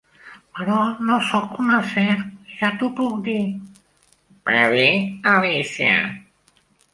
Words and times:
"Però 0.59 0.75
no 1.09 1.17
soc 1.25 1.59
una 1.63 1.81
serp, 1.91 2.23
ja 2.61 2.71
t"ho 2.79 2.89
puc 3.01 3.19
dir", 3.27 3.37
va 4.51 4.65
dir 4.77 4.89
Alícia. 5.35 5.93